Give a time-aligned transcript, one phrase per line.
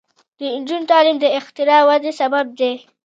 [0.37, 2.73] د نجونو تعلیم د اختراع ودې سبب دی.